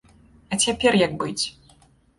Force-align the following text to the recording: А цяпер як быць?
А 0.55 0.59
цяпер 0.65 0.99
як 1.05 1.11
быць? 1.27 1.45